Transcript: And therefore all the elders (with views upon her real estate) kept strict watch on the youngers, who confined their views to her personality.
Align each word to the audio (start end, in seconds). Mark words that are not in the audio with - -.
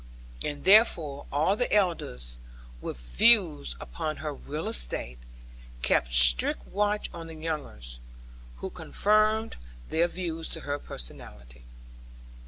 And 0.43 0.63
therefore 0.63 1.27
all 1.31 1.55
the 1.55 1.71
elders 1.71 2.39
(with 2.81 2.97
views 2.97 3.75
upon 3.79 4.17
her 4.17 4.33
real 4.33 4.67
estate) 4.67 5.19
kept 5.83 6.11
strict 6.11 6.65
watch 6.65 7.07
on 7.13 7.27
the 7.27 7.35
youngers, 7.35 7.99
who 8.55 8.71
confined 8.71 9.57
their 9.89 10.07
views 10.07 10.49
to 10.49 10.61
her 10.61 10.79
personality. 10.79 11.65